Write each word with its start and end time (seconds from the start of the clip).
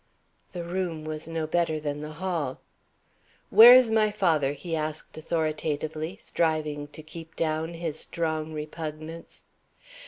The 0.53 0.63
room 0.63 1.05
was 1.05 1.27
no 1.27 1.45
better 1.45 1.79
than 1.79 2.01
the 2.01 2.13
hall. 2.13 2.59
"Where 3.51 3.75
is 3.75 3.91
my 3.91 4.09
father?" 4.09 4.53
he 4.53 4.75
asked, 4.75 5.15
authoritatively, 5.15 6.17
striving 6.19 6.87
to 6.87 7.03
keep 7.03 7.35
down 7.35 7.75
his 7.75 7.99
strong 7.99 8.51
repugnance. 8.51 9.43